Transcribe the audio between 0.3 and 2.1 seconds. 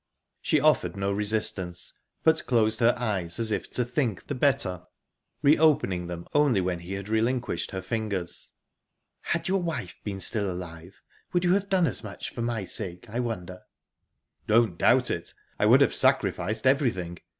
She offered no resistance,